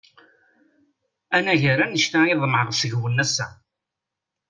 [1.35, 3.47] Anagar annect-a i ḍemɛeɣ seg-wen ass-a.